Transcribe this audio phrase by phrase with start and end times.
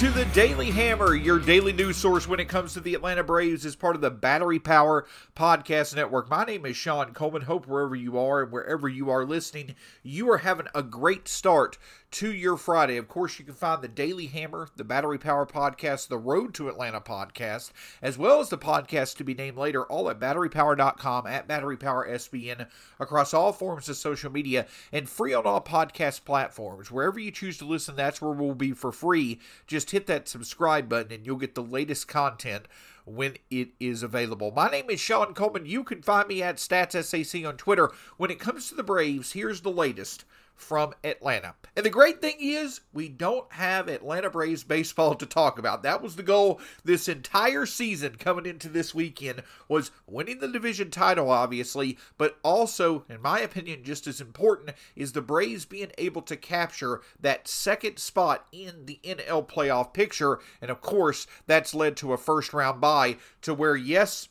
[0.00, 3.66] To the Daily Hammer, your daily news source when it comes to the Atlanta Braves
[3.66, 6.30] as part of the Battery Power Podcast Network.
[6.30, 7.42] My name is Shawn Coleman.
[7.42, 11.76] Hope wherever you are and wherever you are listening, you are having a great start
[12.12, 12.96] to your Friday.
[12.96, 16.68] Of course, you can find the Daily Hammer, the Battery Power Podcast, the Road to
[16.68, 17.70] Atlanta podcast,
[18.02, 22.66] as well as the podcast to be named later, all at batterypower.com, at batterypowersbn,
[22.98, 26.90] across all forms of social media, and free on all podcast platforms.
[26.90, 29.38] Wherever you choose to listen, that's where we'll be for free.
[29.66, 32.66] Just hit that subscribe button and you'll get the latest content
[33.04, 34.50] when it is available.
[34.50, 35.66] My name is Shawn Coleman.
[35.66, 37.90] You can find me at StatsSAC on Twitter.
[38.16, 40.24] When it comes to the Braves, here's the latest
[40.60, 41.54] from Atlanta.
[41.76, 45.82] And the great thing is, we don't have Atlanta Braves baseball to talk about.
[45.82, 50.90] That was the goal this entire season coming into this weekend was winning the division
[50.90, 56.22] title obviously, but also in my opinion just as important is the Braves being able
[56.22, 60.40] to capture that second spot in the NL playoff picture.
[60.60, 64.28] And of course, that's led to a first round bye to where yes,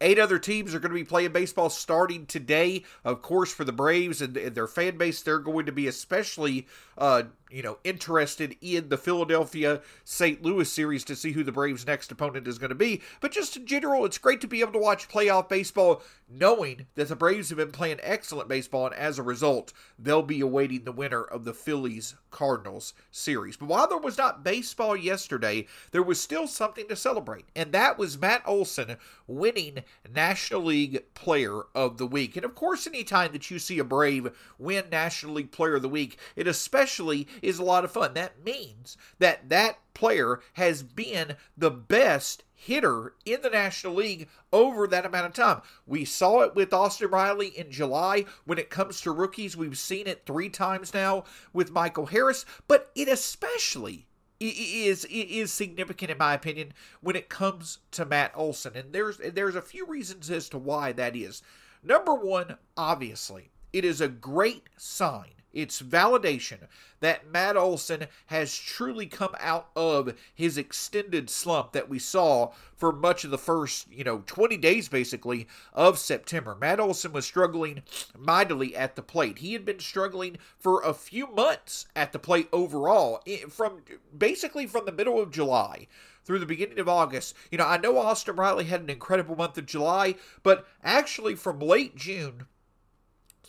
[0.00, 2.84] Eight other teams are going to be playing baseball starting today.
[3.04, 6.66] Of course, for the Braves and, and their fan base, they're going to be especially
[6.96, 10.42] uh, you know, interested in the Philadelphia St.
[10.42, 13.00] Louis series to see who the Braves' next opponent is going to be.
[13.20, 17.08] But just in general, it's great to be able to watch playoff baseball knowing that
[17.08, 20.92] the Braves have been playing excellent baseball, and as a result, they'll be awaiting the
[20.92, 23.56] winner of the Phillies Cardinals series.
[23.56, 27.98] But while there was not baseball yesterday, there was still something to celebrate, and that
[27.98, 28.96] was Matt Olson
[29.26, 29.84] winning
[30.14, 32.36] National League Player of the Week.
[32.36, 35.88] And of course, anytime that you see a Brave win National League Player of the
[35.88, 38.14] Week, it especially is a lot of fun.
[38.14, 44.86] That means that that player has been the best hitter in the National League over
[44.86, 45.62] that amount of time.
[45.86, 48.24] We saw it with Austin Riley in July.
[48.44, 52.90] When it comes to rookies, we've seen it three times now with Michael Harris, but
[52.94, 54.06] it especially
[54.40, 58.76] is is significant in my opinion when it comes to Matt Olson.
[58.76, 61.42] And there's there's a few reasons as to why that is.
[61.82, 66.66] Number one, obviously, it is a great sign it's validation
[67.00, 72.92] that Matt Olson has truly come out of his extended slump that we saw for
[72.92, 76.54] much of the first, you know, 20 days basically of September.
[76.54, 77.82] Matt Olson was struggling
[78.16, 79.38] mightily at the plate.
[79.38, 83.82] He had been struggling for a few months at the plate overall, from
[84.16, 85.86] basically from the middle of July
[86.24, 87.34] through the beginning of August.
[87.50, 91.58] You know, I know Austin Riley had an incredible month of July, but actually from
[91.58, 92.46] late June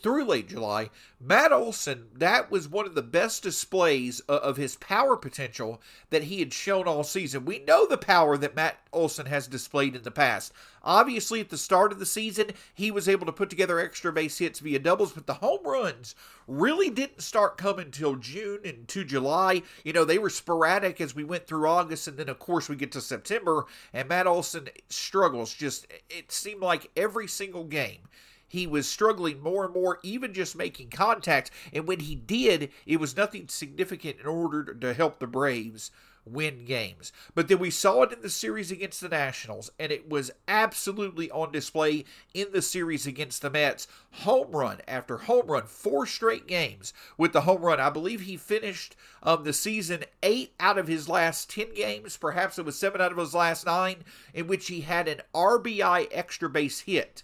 [0.02, 0.90] through late July,
[1.20, 6.24] Matt Olson, that was one of the best displays uh, of his power potential that
[6.24, 7.44] he had shown all season.
[7.44, 10.52] We know the power that Matt Olson has displayed in the past.
[10.82, 14.38] Obviously, at the start of the season, he was able to put together extra base
[14.38, 16.14] hits via doubles, but the home runs
[16.48, 19.62] really didn't start coming until June and to July.
[19.84, 22.76] You know, they were sporadic as we went through August, and then, of course, we
[22.76, 25.52] get to September, and Matt Olson struggles.
[25.52, 28.08] Just, it seemed like every single game
[28.50, 31.52] he was struggling more and more, even just making contact.
[31.72, 35.92] And when he did, it was nothing significant in order to help the Braves
[36.24, 37.12] win games.
[37.34, 41.30] But then we saw it in the series against the Nationals, and it was absolutely
[41.30, 43.86] on display in the series against the Mets.
[44.24, 47.78] Home run after home run, four straight games with the home run.
[47.78, 52.16] I believe he finished um, the season eight out of his last 10 games.
[52.16, 53.98] Perhaps it was seven out of his last nine,
[54.34, 57.22] in which he had an RBI extra base hit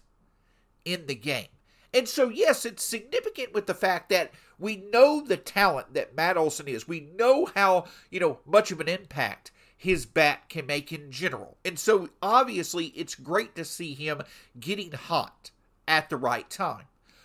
[0.86, 1.48] in the game.
[1.92, 6.36] And so, yes, it's significant with the fact that we know the talent that Matt
[6.36, 6.88] Olson is.
[6.88, 11.58] We know how, you know, much of an impact his bat can make in general.
[11.64, 14.22] And so, obviously, it's great to see him
[14.58, 15.50] getting hot
[15.86, 16.84] at the right time.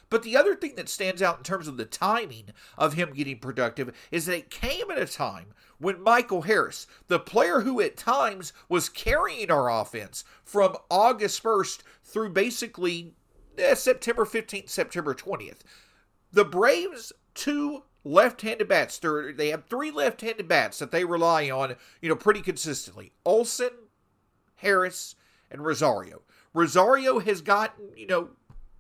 [0.10, 3.40] But the other thing that stands out in terms of the timing of him getting
[3.40, 7.96] productive is that it came at a time when Michael Harris, the player who at
[7.96, 13.14] times was carrying our offense from August 1st through basically
[13.58, 15.60] eh, September 15th, September 20th.
[16.32, 18.98] The Braves two left-handed bats.
[18.98, 23.12] They're, they have three left-handed bats that they rely on, you know, pretty consistently.
[23.26, 23.72] Olson,
[24.56, 25.16] Harris,
[25.50, 26.22] and Rosario.
[26.54, 28.30] Rosario has gotten, you know,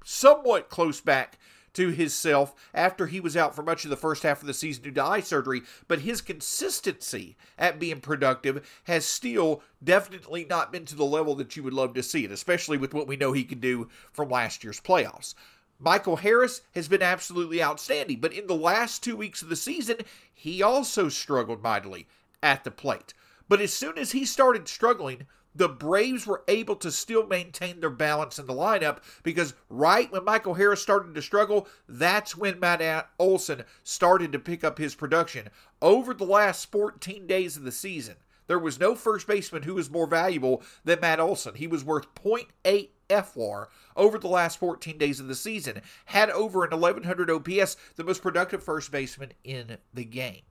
[0.03, 1.38] somewhat close back
[1.73, 4.53] to his self after he was out for much of the first half of the
[4.53, 10.71] season due to eye surgery, but his consistency at being productive has still definitely not
[10.71, 13.15] been to the level that you would love to see it, especially with what we
[13.15, 15.33] know he can do from last year's playoffs.
[15.79, 19.97] Michael Harris has been absolutely outstanding, but in the last two weeks of the season,
[20.31, 22.07] he also struggled mightily
[22.44, 23.15] at the plate.
[23.50, 27.89] But as soon as he started struggling, the Braves were able to still maintain their
[27.89, 33.09] balance in the lineup because right when Michael Harris started to struggle, that's when Matt
[33.19, 35.50] Olson started to pick up his production.
[35.81, 38.15] Over the last 14 days of the season,
[38.48, 41.56] there was no first baseman who was more valuable than Matt Olson.
[41.56, 46.63] He was worth 0.8 FWAR over the last 14 days of the season, had over
[46.63, 50.42] an 1100 OPS, the most productive first baseman in the game.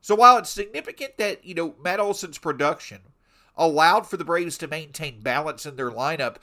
[0.00, 3.00] So while it's significant that, you know, Matt Olson's production
[3.58, 6.36] allowed for the Braves to maintain balance in their lineup,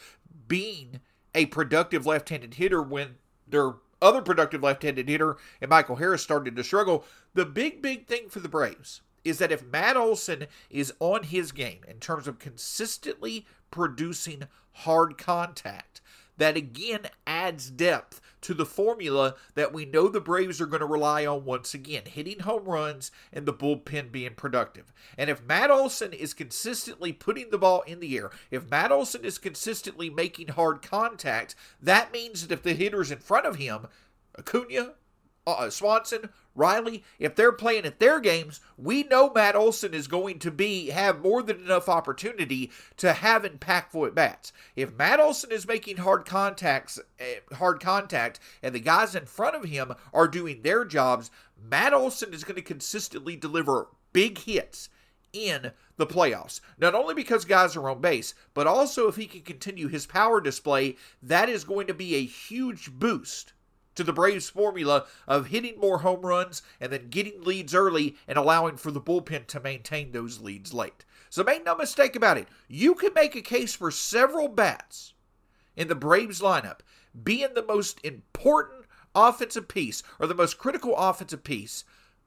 [0.48, 1.00] being
[1.34, 3.16] a productive left handed hitter when
[3.48, 7.06] their other productive left handed hitter and Michael Harris started to struggle.
[7.34, 11.52] The big, big thing for the Braves is that if Matt Olson is on his
[11.52, 16.02] game in terms of consistently producing hard contact,
[16.38, 20.86] that again adds depth to the formula that we know the Braves are going to
[20.86, 24.94] rely on once again hitting home runs and the bullpen being productive.
[25.18, 29.26] And if Matt Olson is consistently putting the ball in the air, if Matt Olson
[29.26, 33.88] is consistently making hard contact, that means that if the hitters in front of him,
[34.38, 34.94] Acuna,
[35.48, 40.40] uh, Swanson, Riley, if they're playing at their games, we know Matt Olson is going
[40.40, 44.54] to be have more than enough opportunity to have impactful at bats.
[44.76, 49.56] If Matt Olson is making hard contacts, uh, hard contact, and the guys in front
[49.56, 51.30] of him are doing their jobs,
[51.62, 54.90] Matt Olson is going to consistently deliver big hits
[55.34, 56.62] in the playoffs.
[56.78, 60.40] Not only because guys are on base, but also if he can continue his power
[60.40, 63.52] display, that is going to be a huge boost
[63.96, 68.38] to the Braves' formula of hitting more home runs and then getting leads early and
[68.38, 71.06] allowing for the bullpen to maintain those leads late.
[71.30, 75.14] So make no mistake about it, you can make a case for several bats
[75.76, 76.80] in the Braves lineup
[77.24, 81.84] being the most important offensive piece or the most critical offensive piece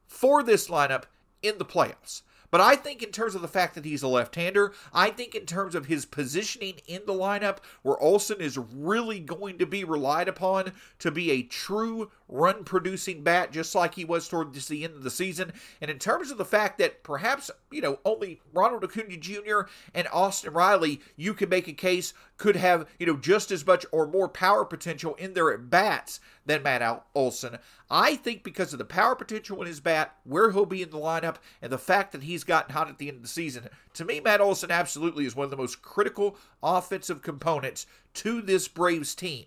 [0.07, 1.05] for this lineup
[1.43, 2.23] in the playoffs.
[2.51, 5.35] But I think, in terms of the fact that he's a left hander, I think,
[5.35, 9.85] in terms of his positioning in the lineup, where Olson is really going to be
[9.85, 14.85] relied upon to be a true run producing bat, just like he was towards the
[14.85, 15.53] end of the season.
[15.81, 19.63] And in terms of the fact that perhaps, you know, only Ronald Acuna Jr.
[19.95, 23.85] and Austin Riley, you could make a case, could have, you know, just as much
[23.93, 27.59] or more power potential in their at bats than Matt Olson.
[27.91, 30.97] I think because of the power potential in his bat, where he'll be in the
[30.97, 34.05] lineup, and the fact that he's gotten hot at the end of the season, to
[34.05, 39.15] me, Matt Olson absolutely is one of the most critical offensive components to this Braves
[39.15, 39.45] team,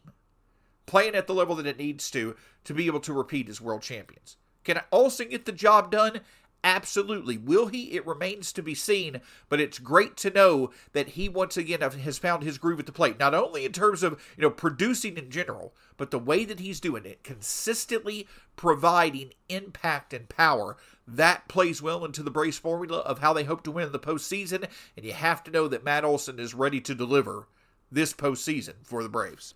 [0.86, 3.82] playing at the level that it needs to to be able to repeat as world
[3.82, 4.38] champions.
[4.64, 6.22] Can Olson get the job done?
[6.64, 7.38] Absolutely.
[7.38, 7.94] Will he?
[7.94, 12.20] It remains to be seen, but it's great to know that he once again has
[12.20, 15.32] found his groove at the plate, not only in terms of, you know, producing in
[15.32, 20.78] general, but the way that he's doing it, consistently providing impact and power.
[21.08, 24.00] That plays well into the Braves formula of how they hope to win in the
[24.00, 27.48] postseason, and you have to know that Matt Olson is ready to deliver
[27.92, 29.56] this postseason for the Braves.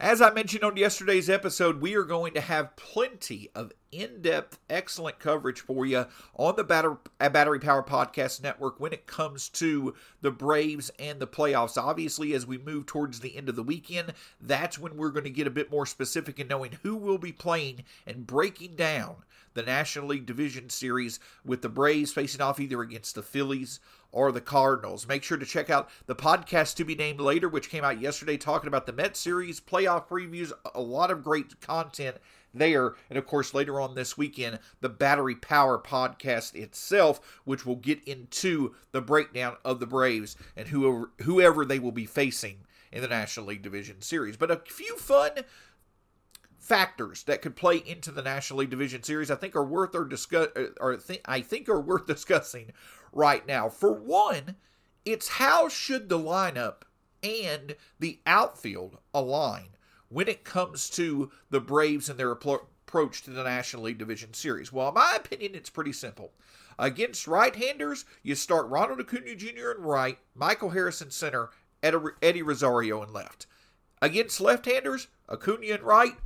[0.00, 4.58] As I mentioned on yesterday's episode, we are going to have plenty of in depth,
[4.70, 9.94] excellent coverage for you on the Batter- Battery Power Podcast Network when it comes to
[10.22, 11.76] the Braves and the playoffs.
[11.76, 15.30] Obviously, as we move towards the end of the weekend, that's when we're going to
[15.30, 19.16] get a bit more specific in knowing who will be playing and breaking down
[19.52, 23.80] the National League Division Series with the Braves facing off either against the Phillies
[24.12, 25.06] or the Cardinals.
[25.06, 28.36] Make sure to check out the podcast to be named later, which came out yesterday,
[28.36, 32.16] talking about the Met Series, playoff previews, a lot of great content
[32.52, 32.94] there.
[33.08, 38.02] And of course, later on this weekend, the Battery Power podcast itself, which will get
[38.04, 42.58] into the breakdown of the Braves and whoever, whoever they will be facing
[42.92, 44.36] in the National League Division Series.
[44.36, 45.44] But a few fun
[46.58, 50.00] factors that could play into the National League Division Series I think are worth uh,
[50.00, 50.48] or discuss
[50.78, 52.72] or th- I think are worth discussing
[53.12, 53.68] right now.
[53.68, 54.56] For one,
[55.04, 56.82] it's how should the lineup
[57.22, 59.68] and the outfield align
[60.08, 64.72] when it comes to the Braves and their approach to the National League Division Series?
[64.72, 66.32] Well, in my opinion, it's pretty simple.
[66.78, 69.72] Against right-handers, you start Ronald Acuna Jr.
[69.72, 71.50] in right, Michael Harris in center,
[71.82, 73.46] Eddie Rosario in left.
[74.02, 76.16] Against left-handers, Acuna in right,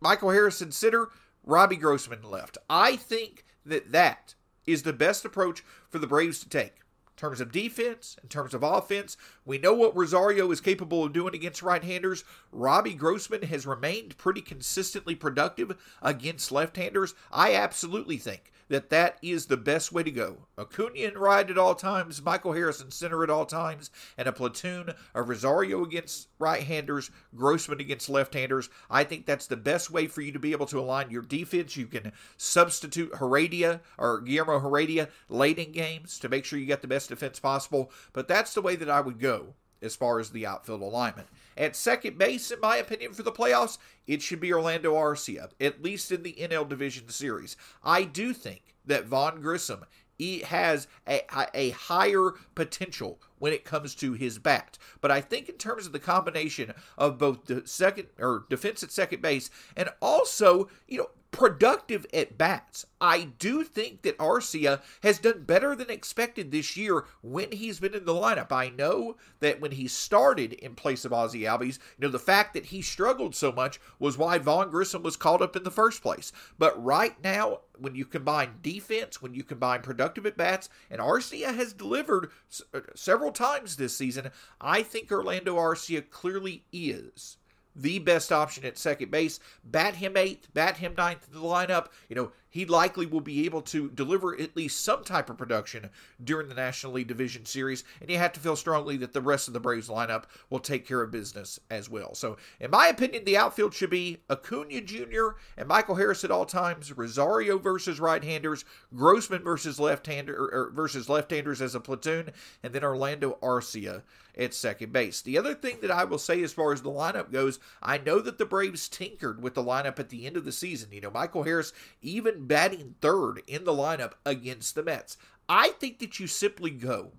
[0.00, 1.08] Michael Harris in center,
[1.44, 2.58] Robbie Grossman left.
[2.68, 4.34] I think that that
[4.66, 6.74] is the best approach for the Braves to take.
[7.16, 11.14] In terms of defense, in terms of offense, we know what Rosario is capable of
[11.14, 12.24] doing against right handers.
[12.52, 17.14] Robbie Grossman has remained pretty consistently productive against left handers.
[17.32, 20.46] I absolutely think that that is the best way to go.
[20.58, 24.32] Acuna in right at all times, Michael Harris in center at all times, and a
[24.32, 28.68] platoon of Rosario against right-handers, Grossman against left-handers.
[28.90, 31.76] I think that's the best way for you to be able to align your defense.
[31.76, 36.82] You can substitute Heredia or Guillermo Heredia late in games to make sure you get
[36.82, 40.30] the best defense possible, but that's the way that I would go as far as
[40.30, 41.28] the outfield alignment.
[41.56, 45.82] At second base, in my opinion, for the playoffs, it should be Orlando Arcia, at
[45.82, 47.56] least in the NL Division Series.
[47.82, 49.84] I do think that Vaughn Grissom
[50.18, 51.22] he has a,
[51.54, 54.78] a higher potential when it comes to his bat.
[55.00, 58.90] But I think in terms of the combination of both the second or defense at
[58.90, 62.86] second base and also, you know, productive at bats.
[62.98, 67.94] I do think that Arcia has done better than expected this year when he's been
[67.94, 68.50] in the lineup.
[68.50, 72.54] I know that when he started in place of Ozzie Albies, you know, the fact
[72.54, 76.02] that he struggled so much was why Vaughn Grissom was called up in the first
[76.02, 76.32] place.
[76.58, 81.54] But right now, when you combine defense, when you combine productive at bats, and Arcia
[81.54, 82.30] has delivered
[82.72, 82.80] uh,
[83.26, 84.30] several times this season,
[84.60, 87.38] I think Orlando Arcia clearly is
[87.74, 89.40] the best option at second base.
[89.64, 91.88] Bat him eighth, bat him ninth in the lineup.
[92.08, 95.90] You know, he likely will be able to deliver at least some type of production
[96.22, 99.48] during the National League Division Series, and you have to feel strongly that the rest
[99.48, 102.14] of the Braves lineup will take care of business as well.
[102.14, 105.36] So, in my opinion, the outfield should be Acuna Jr.
[105.56, 111.74] and Michael Harris at all times, Rosario versus right-handers, Grossman versus left-hander versus left-handers as
[111.74, 112.30] a platoon,
[112.62, 114.02] and then Orlando Arcia
[114.38, 115.22] at second base.
[115.22, 118.20] The other thing that I will say as far as the lineup goes, I know
[118.20, 120.92] that the Braves tinkered with the lineup at the end of the season.
[120.92, 121.72] You know, Michael Harris
[122.02, 125.16] even batting third in the lineup against the Mets.
[125.48, 127.12] I think that you simply go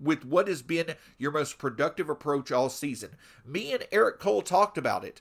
[0.00, 3.10] with what has been your most productive approach all season.
[3.44, 5.20] Me and Eric Cole talked about it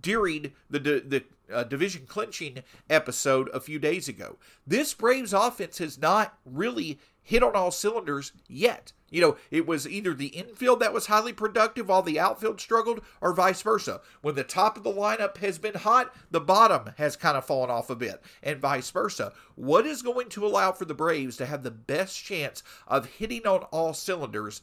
[0.00, 4.36] during the the uh, division clinching episode a few days ago.
[4.66, 8.92] This Braves offense has not really hit on all cylinders yet.
[9.10, 13.00] You know, it was either the infield that was highly productive while the outfield struggled,
[13.20, 14.00] or vice versa.
[14.20, 17.70] When the top of the lineup has been hot, the bottom has kind of fallen
[17.70, 19.32] off a bit, and vice versa.
[19.54, 23.46] What is going to allow for the Braves to have the best chance of hitting
[23.46, 24.60] on all cylinders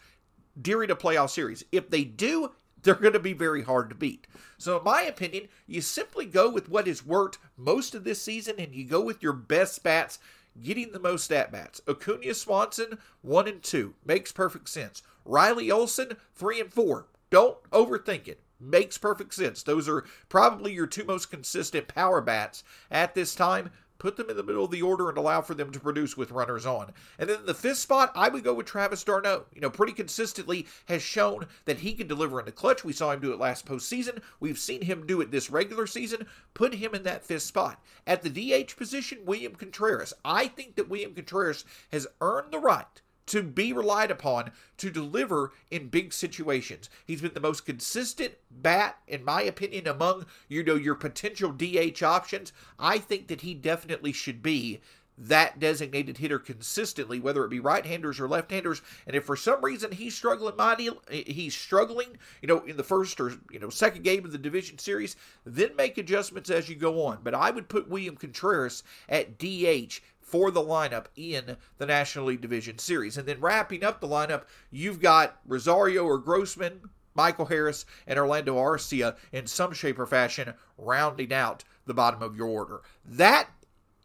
[0.62, 1.64] during a playoff series?
[1.72, 2.52] If they do,
[2.84, 4.28] they're going to be very hard to beat.
[4.58, 8.56] So, in my opinion, you simply go with what has worked most of this season
[8.60, 10.20] and you go with your best bats
[10.62, 11.82] getting the most at bats.
[11.88, 13.96] Acuna Swanson, 1 and 2.
[14.06, 15.02] Makes perfect sense.
[15.26, 17.08] Riley Olson, 3 and 4.
[17.30, 18.42] Don't overthink it.
[18.60, 19.64] Makes perfect sense.
[19.64, 23.72] Those are probably your two most consistent power bats at this time
[24.04, 26.30] put them in the middle of the order and allow for them to produce with
[26.30, 26.92] runners on.
[27.18, 29.46] And then the fifth spot, I would go with Travis d'Arnaud.
[29.56, 32.84] You know, pretty consistently has shown that he can deliver in the clutch.
[32.84, 34.22] We saw him do it last postseason.
[34.42, 36.28] We've seen him do it this regular season.
[36.54, 37.82] Put him in that fifth spot.
[38.06, 40.14] At the DH position, William Contreras.
[40.26, 45.52] I think that William Contreras has earned the right to be relied upon to deliver
[45.72, 46.90] in big situations.
[47.06, 52.04] He's been the most consistent bat, in my opinion, among you know your potential DH
[52.04, 52.54] options.
[52.78, 54.82] I think that he definitely should be
[55.18, 58.82] that designated hitter consistently, whether it be right-handers or left-handers.
[59.06, 62.84] And if for some reason he's struggling mighty, eh, he's struggling, you know, in the
[62.84, 65.16] first or you know second game of the division series,
[65.46, 67.20] then make adjustments as you go on.
[67.24, 72.42] But I would put William Contreras at DH for the lineup in the National League
[72.42, 73.18] Division Series.
[73.18, 78.56] And then wrapping up the lineup, you've got Rosario or Grossman, Michael Harris, and Orlando
[78.56, 82.82] Arcia in some shape or fashion rounding out the bottom of your order.
[83.06, 83.50] That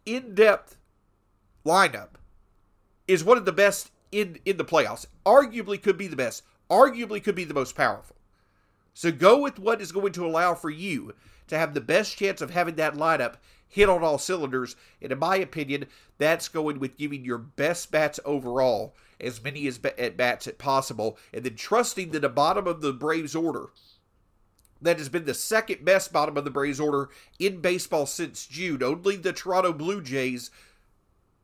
[0.05, 0.77] in depth
[1.65, 2.09] lineup
[3.07, 5.05] is one of the best in, in the playoffs.
[5.25, 8.15] Arguably could be the best, arguably could be the most powerful.
[8.93, 11.13] So go with what is going to allow for you
[11.47, 13.35] to have the best chance of having that lineup
[13.67, 14.75] hit on all cylinders.
[15.01, 15.85] And in my opinion,
[16.17, 21.17] that's going with giving your best bats overall as many as at bats as possible,
[21.33, 23.67] and then trusting that the bottom of the Braves order
[24.81, 28.81] that has been the second best bottom of the Braves order in baseball since June.
[28.81, 30.51] Only the Toronto Blue Jays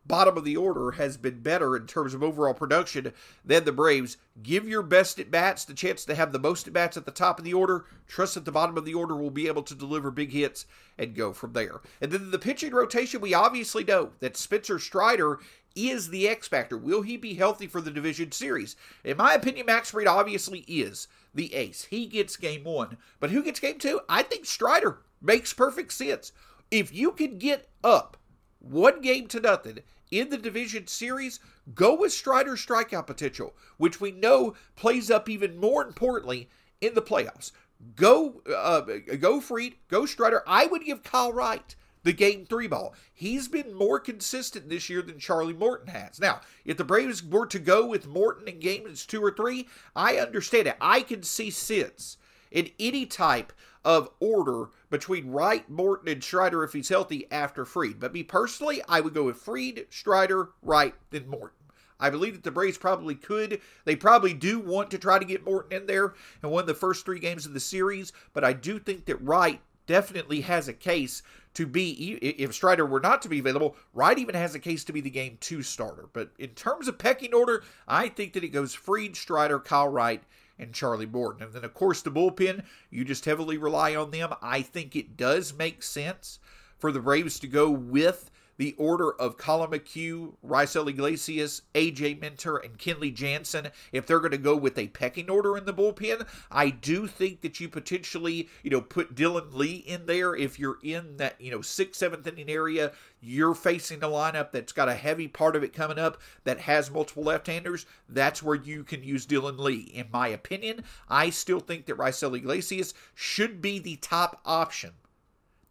[0.06, 4.18] bottom of the order has been better in terms of overall production than the Braves.
[4.42, 7.12] Give your best at bats the chance to have the most at bats at the
[7.12, 7.86] top of the order.
[8.08, 10.66] Trust that the bottom of the order will be able to deliver big hits
[10.98, 11.82] and go from there.
[12.02, 15.40] And then the pitching rotation, we obviously know that Spencer Strider
[15.76, 16.78] is the X factor.
[16.78, 18.76] Will he be healthy for the division series?
[19.04, 21.86] In my opinion, Max Fried obviously is the ace.
[21.86, 22.98] He gets game one.
[23.20, 24.02] But who gets game two?
[24.08, 26.32] I think Strider makes perfect sense.
[26.72, 28.18] If you can get up
[28.60, 29.80] one game to nothing
[30.12, 31.40] in the division series,
[31.74, 36.50] go with Strider's strikeout potential, which we know plays up even more importantly
[36.82, 37.52] in the playoffs.
[37.96, 38.82] Go, uh,
[39.20, 40.44] go Fried, go Strider.
[40.48, 42.94] I would give Kyle Wright the game three ball.
[43.12, 46.20] He's been more consistent this year than Charlie Morton has.
[46.20, 50.18] Now, if the Braves were to go with Morton in games two or three, I
[50.18, 50.78] understand it.
[50.80, 52.18] I can see sense
[52.52, 53.52] in any type
[53.86, 58.00] of order between Wright, Morton, and Strider if he's healthy after Fried.
[58.00, 61.60] But me personally, I would go with Fried, Strider, Wright, then Morton.
[61.98, 63.62] I believe that the Braves probably could.
[63.86, 66.14] They probably do want to try to get Morton in there
[66.44, 69.62] and win the first three games of the series, but I do think that Wright
[69.88, 71.22] definitely has a case
[71.54, 74.94] to be, if Strider were not to be available, Wright even has a case to
[74.94, 76.10] be the game two starter.
[76.12, 80.22] But in terms of pecking order, I think that it goes Fried, Strider, Kyle Wright,
[80.58, 81.44] and Charlie Morton.
[81.44, 84.34] And then, of course, the bullpen, you just heavily rely on them.
[84.42, 86.40] I think it does make sense
[86.78, 92.58] for the Braves to go with the order of Collin McHugh, Raisel Iglesias, AJ Minter,
[92.58, 96.28] and Kenley Jansen, if they're going to go with a pecking order in the bullpen,
[96.52, 100.80] I do think that you potentially, you know, put Dylan Lee in there if you're
[100.84, 102.92] in that, you know, sixth, seventh inning area.
[103.22, 106.92] You're facing a lineup that's got a heavy part of it coming up that has
[106.92, 107.86] multiple left-handers.
[108.08, 109.92] That's where you can use Dylan Lee.
[109.94, 114.92] In my opinion, I still think that Raisel Iglesias should be the top option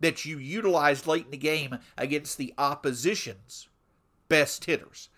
[0.01, 3.69] that you utilized late in the game against the opposition's
[4.29, 5.09] best hitters.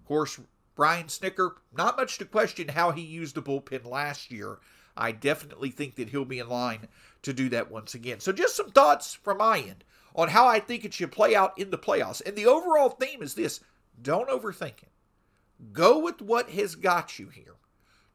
[0.00, 0.40] Of course,
[0.74, 4.58] Brian Snitker, not much to question how he used the bullpen last year.
[4.96, 6.88] I definitely think that he'll be in line
[7.22, 8.20] to do that once again.
[8.20, 11.56] So, just some thoughts from my end on how I think it should play out
[11.58, 12.22] in the playoffs.
[12.24, 13.60] And the overall theme is this
[14.00, 14.90] don't overthink it.
[15.72, 17.56] Go with what has got you here.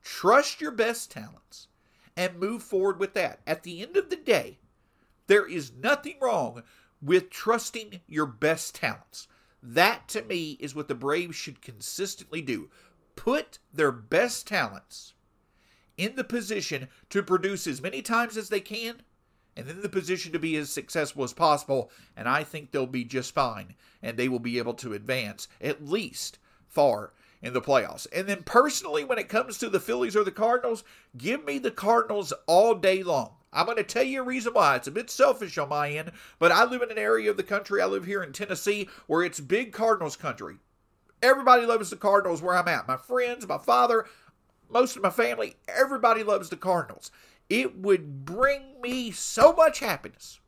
[0.01, 1.67] Trust your best talents
[2.15, 3.39] and move forward with that.
[3.47, 4.59] At the end of the day,
[5.27, 6.63] there is nothing wrong
[7.01, 9.27] with trusting your best talents.
[9.61, 12.69] That to me is what the Braves should consistently do.
[13.15, 15.13] Put their best talents
[15.97, 19.03] in the position to produce as many times as they can
[19.55, 21.91] and in the position to be as successful as possible.
[22.17, 25.85] And I think they'll be just fine and they will be able to advance at
[25.85, 28.07] least far in the playoffs.
[28.11, 30.83] And then personally, when it comes to the Phillies or the Cardinals,
[31.15, 33.35] give me the Cardinals all day long.
[33.53, 34.75] I'm going to tell you a reason why.
[34.75, 37.43] It's a bit selfish on my end, but I live in an area of the
[37.43, 37.81] country.
[37.81, 40.57] I live here in Tennessee where it's big Cardinals country.
[41.21, 42.87] Everybody loves the Cardinals where I'm at.
[42.87, 44.05] My friends, my father,
[44.69, 47.11] most of my family, everybody loves the Cardinals.
[47.49, 50.39] It would bring me so much happiness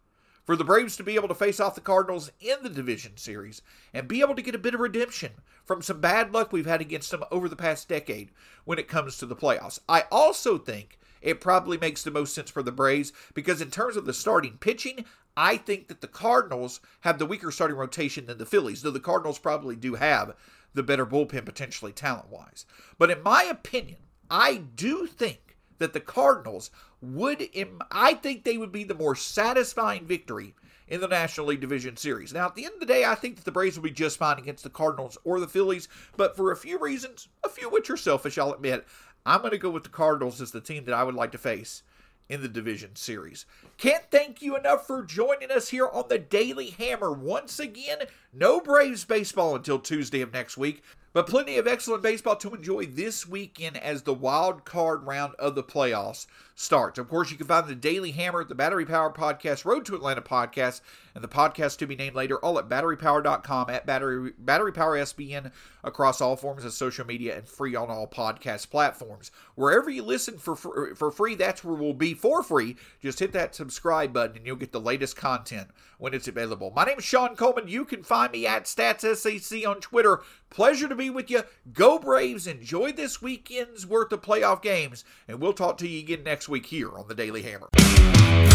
[0.46, 3.62] for the Braves to be able to face off the Cardinals in the division series
[3.94, 5.32] and be able to get a bit of redemption
[5.66, 8.30] from some bad luck we've had against them over the past decade
[8.64, 9.80] when it comes to the playoffs.
[9.90, 13.98] I also think it probably makes the most sense for the Braves because, in terms
[13.98, 15.04] of the starting pitching,
[15.36, 19.00] I think that the Cardinals have the weaker starting rotation than the Phillies, though the
[19.00, 20.36] Cardinals probably do have
[20.74, 22.66] the better bullpen potentially talent wise.
[22.98, 23.98] But in my opinion,
[24.30, 26.70] I do think that the Cardinals
[27.02, 27.50] would,
[27.92, 30.54] I think they would be the more satisfying victory
[30.88, 32.34] in the National League Division Series.
[32.34, 34.18] Now, at the end of the day, I think that the Braves will be just
[34.18, 37.90] fine against the Cardinals or the Phillies, but for a few reasons, a few which
[37.90, 38.86] are selfish, I'll admit,
[39.26, 41.38] I'm going to go with the Cardinals as the team that I would like to
[41.38, 41.82] face
[42.30, 43.46] in the division series.
[43.78, 47.12] Can't thank you enough for joining us here on the Daily Hammer.
[47.12, 48.00] Once again,
[48.34, 50.84] no Braves baseball until Tuesday of next week.
[51.14, 55.56] But plenty of excellent baseball to enjoy this weekend as the wild card round of
[55.56, 56.98] the playoffs starts.
[56.98, 60.22] Of course, you can find the Daily Hammer, the Battery Power Podcast, Road to Atlanta
[60.22, 60.80] podcast,
[61.14, 65.52] and the podcast to be named later, all at batterypower.com, at Battery, Battery Power SBN,
[65.84, 69.32] across all forms of social media and free on all podcast platforms.
[69.56, 72.78] Wherever you listen for, for, free, that's where we'll be for free.
[73.02, 76.72] Just hit that subscribe button and you'll get the latest content when it's available.
[76.76, 77.68] My name is Shawn Coleman.
[77.68, 80.22] You can find me at StatsSAC on Twitter.
[80.50, 81.44] Pleasure to be with you.
[81.74, 82.48] Go Braves.
[82.48, 86.68] Enjoy this weekend's worth of playoff games, and we'll talk to you again next week
[86.68, 88.55] here on the Daily Hammer.